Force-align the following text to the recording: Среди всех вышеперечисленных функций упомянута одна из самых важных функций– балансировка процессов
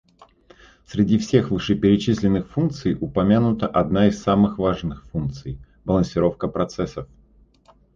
Среди 0.87 1.19
всех 1.19 1.51
вышеперечисленных 1.51 2.49
функций 2.49 2.97
упомянута 2.99 3.67
одна 3.67 4.07
из 4.07 4.19
самых 4.19 4.57
важных 4.57 5.05
функций– 5.09 5.59
балансировка 5.85 6.47
процессов 6.47 7.07